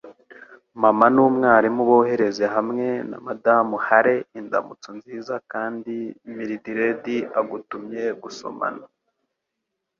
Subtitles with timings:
[0.81, 5.95] Mama n'umwarimu bohereze hamwe na Madamu Hale indamutso nziza kandi
[6.35, 7.05] Mildred
[7.39, 8.85] agutumye gusomana.